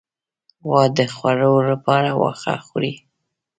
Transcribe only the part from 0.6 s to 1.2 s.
غوا د